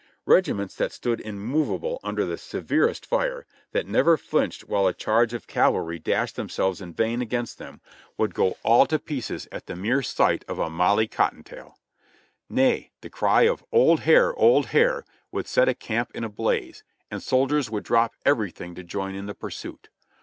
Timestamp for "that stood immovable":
0.77-1.99